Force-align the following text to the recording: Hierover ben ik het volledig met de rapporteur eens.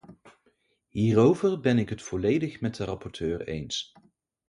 Hierover 0.87 1.57
ben 1.59 1.77
ik 1.77 1.89
het 1.89 2.01
volledig 2.01 2.61
met 2.61 2.75
de 2.75 2.83
rapporteur 2.83 3.47
eens. 3.47 3.93